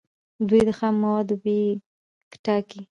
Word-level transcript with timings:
دوی 0.47 0.61
د 0.67 0.69
خامو 0.77 0.99
موادو 1.03 1.35
بیې 1.43 1.61
ټاکي. 2.45 2.79